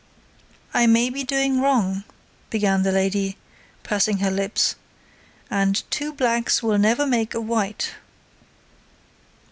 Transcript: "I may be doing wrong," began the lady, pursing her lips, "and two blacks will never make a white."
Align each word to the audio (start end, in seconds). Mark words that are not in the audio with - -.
"I 0.73 0.87
may 0.87 1.11
be 1.11 1.23
doing 1.23 1.61
wrong," 1.61 2.05
began 2.49 2.81
the 2.81 2.91
lady, 2.91 3.37
pursing 3.83 4.17
her 4.17 4.31
lips, 4.31 4.75
"and 5.47 5.83
two 5.91 6.11
blacks 6.11 6.63
will 6.63 6.79
never 6.79 7.05
make 7.05 7.35
a 7.35 7.39
white." 7.39 7.91